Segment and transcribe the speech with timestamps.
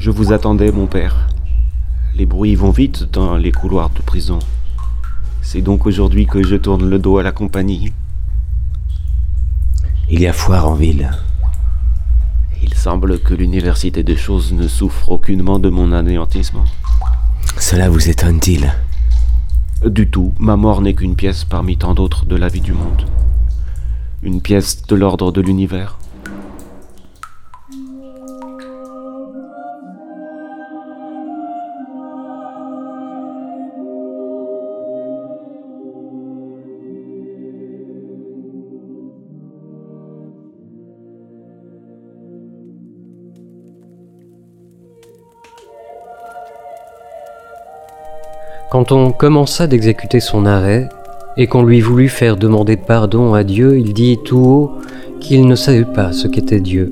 [0.00, 1.28] Je vous attendais, mon père.
[2.14, 4.38] Les bruits vont vite dans les couloirs de prison.
[5.42, 7.92] C'est donc aujourd'hui que je tourne le dos à la compagnie.
[10.08, 11.10] Il y a foire en ville.
[12.62, 16.64] Il semble que l'université des choses ne souffre aucunement de mon anéantissement.
[17.58, 18.72] Cela vous étonne-t-il?
[19.84, 23.04] Du tout, ma mort n'est qu'une pièce parmi tant d'autres de la vie du monde.
[24.22, 25.98] Une pièce de l'ordre de l'univers.
[48.70, 50.88] Quand on commença d'exécuter son arrêt,
[51.36, 54.70] et qu'on lui voulut faire demander pardon à Dieu, il dit tout haut
[55.18, 56.90] qu'il ne savait pas ce qu'était Dieu,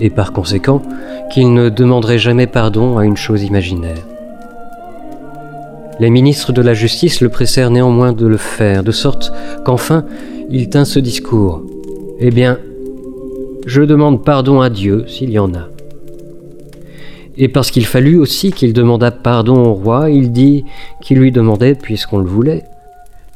[0.00, 0.82] et par conséquent
[1.32, 4.04] qu'il ne demanderait jamais pardon à une chose imaginaire.
[6.00, 9.32] Les ministres de la justice le pressèrent néanmoins de le faire, de sorte
[9.64, 10.04] qu'enfin
[10.50, 11.62] il tint ce discours.
[12.18, 12.58] Eh bien,
[13.66, 15.73] je demande pardon à Dieu s'il y en a.
[17.36, 20.64] Et parce qu'il fallut aussi qu'il demandât pardon au roi, il dit
[21.00, 22.64] qu'il lui demandait puisqu'on le voulait,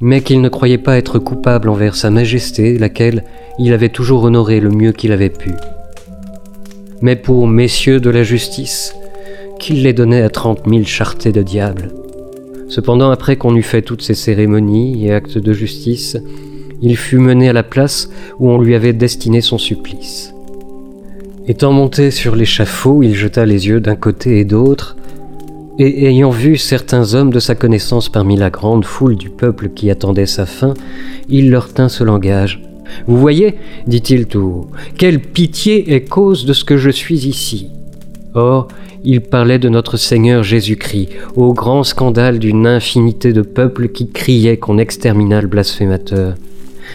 [0.00, 3.24] mais qu'il ne croyait pas être coupable envers Sa Majesté, laquelle
[3.58, 5.50] il avait toujours honoré le mieux qu'il avait pu.
[7.02, 8.94] Mais pour messieurs de la justice,
[9.58, 11.90] qu'il les donnait à trente mille chartés de diable.
[12.68, 16.16] Cependant, après qu'on eut fait toutes ces cérémonies et actes de justice,
[16.80, 20.32] il fut mené à la place où on lui avait destiné son supplice.
[21.48, 24.96] Étant monté sur l'échafaud, il jeta les yeux d'un côté et d'autre,
[25.78, 29.90] et ayant vu certains hommes de sa connaissance parmi la grande foule du peuple qui
[29.90, 30.74] attendait sa fin,
[31.30, 32.62] il leur tint ce langage.
[33.06, 33.54] Vous voyez,
[33.86, 34.66] dit-il tout haut,
[34.98, 37.70] quelle pitié est cause de ce que je suis ici.
[38.34, 38.68] Or,
[39.02, 44.58] il parlait de notre Seigneur Jésus-Christ, au grand scandale d'une infinité de peuples qui criaient
[44.58, 46.34] qu'on extermina le blasphémateur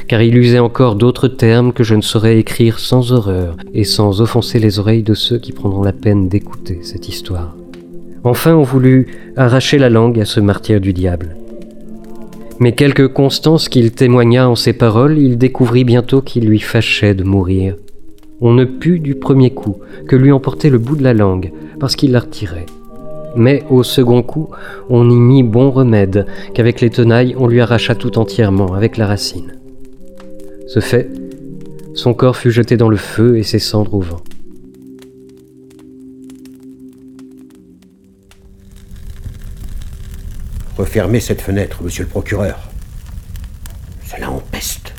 [0.08, 4.22] car il usait encore d'autres termes que je ne saurais écrire sans horreur et sans
[4.22, 7.56] offenser les oreilles de ceux qui prendront la peine d'écouter cette histoire.
[8.24, 11.36] Enfin, on voulut arracher la langue à ce martyr du diable.
[12.60, 17.24] Mais quelque constance qu'il témoigna en ses paroles, il découvrit bientôt qu'il lui fâchait de
[17.24, 17.76] mourir.
[18.40, 19.78] On ne put du premier coup
[20.08, 22.66] que lui emporter le bout de la langue, parce qu'il la retirait.
[23.36, 24.50] Mais au second coup,
[24.90, 29.08] on y mit bon remède, qu'avec les tenailles on lui arracha tout entièrement, avec la
[29.08, 29.54] racine.
[30.74, 31.08] Ce fait,
[31.94, 34.24] son corps fut jeté dans le feu et ses cendres au vent.
[40.76, 42.72] Refermez cette fenêtre, monsieur le procureur.
[44.04, 44.96] Cela empeste.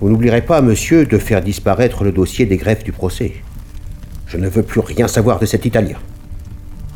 [0.00, 3.34] Vous n'oublierez pas, monsieur, de faire disparaître le dossier des greffes du procès.
[4.26, 5.98] Je ne veux plus rien savoir de cet Italien.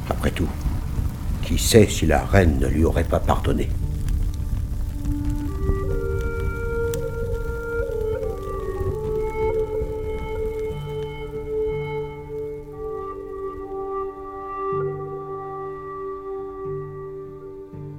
[0.08, 0.48] Après tout,
[1.42, 3.68] qui sait si la reine ne lui aurait pas pardonné?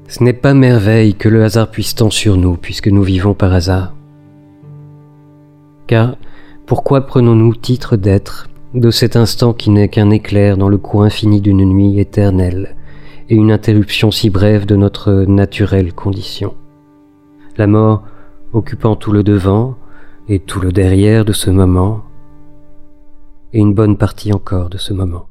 [0.07, 3.53] Ce n'est pas merveille que le hasard puisse tant sur nous, puisque nous vivons par
[3.53, 3.93] hasard.
[5.87, 6.15] Car
[6.65, 11.41] pourquoi prenons-nous titre d'être de cet instant qui n'est qu'un éclair dans le cours infini
[11.41, 12.75] d'une nuit éternelle
[13.29, 16.53] et une interruption si brève de notre naturelle condition?
[17.57, 18.03] La mort
[18.53, 19.75] occupant tout le devant
[20.27, 22.03] et tout le derrière de ce moment,
[23.53, 25.27] et une bonne partie encore de ce moment.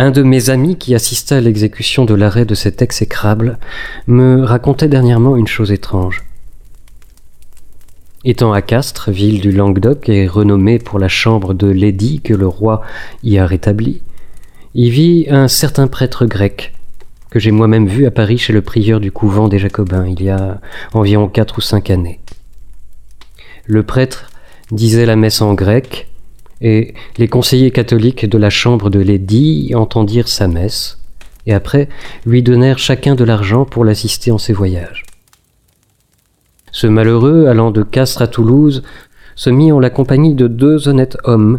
[0.00, 3.58] Un de mes amis qui assista à l'exécution de l'arrêt de cet exécrable
[4.06, 6.24] me racontait dernièrement une chose étrange.
[8.24, 12.46] Étant à Castres, ville du Languedoc et renommée pour la chambre de l'édit que le
[12.46, 12.80] roi
[13.22, 14.00] y a rétabli,
[14.74, 16.72] y vit un certain prêtre grec
[17.28, 20.30] que j'ai moi-même vu à Paris chez le prieur du couvent des Jacobins il y
[20.30, 20.62] a
[20.94, 22.20] environ quatre ou cinq années.
[23.66, 24.30] Le prêtre
[24.70, 26.08] disait la messe en grec,
[26.60, 30.98] et les conseillers catholiques de la chambre de l'édit entendirent sa messe,
[31.46, 31.88] et après
[32.26, 35.04] lui donnèrent chacun de l'argent pour l'assister en ses voyages.
[36.72, 38.82] Ce malheureux, allant de Castres à Toulouse,
[39.34, 41.58] se mit en la compagnie de deux honnêtes hommes,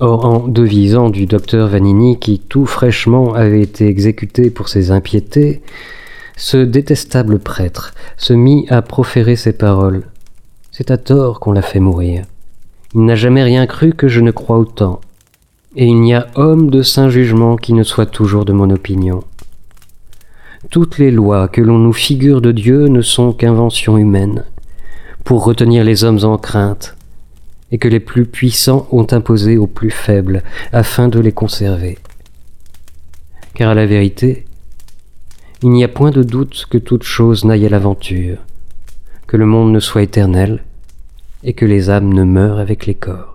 [0.00, 5.62] Or, en devisant du docteur Vanini, qui tout fraîchement avait été exécuté pour ses impiétés,
[6.36, 10.02] ce détestable prêtre se mit à proférer ces paroles.
[10.72, 12.24] C'est à tort qu'on l'a fait mourir.
[12.94, 15.00] Il n'a jamais rien cru que je ne crois autant.
[15.74, 19.24] Et il n'y a homme de saint jugement qui ne soit toujours de mon opinion.
[20.70, 24.44] Toutes les lois que l'on nous figure de Dieu ne sont qu'inventions humaines,
[25.24, 26.96] pour retenir les hommes en crainte,
[27.72, 31.98] et que les plus puissants ont imposées aux plus faibles, afin de les conserver.
[33.54, 34.44] Car à la vérité,
[35.62, 38.38] il n'y a point de doute que toute chose n'aille à l'aventure,
[39.26, 40.62] que le monde ne soit éternel,
[41.44, 43.34] et que les âmes ne meurent avec les corps.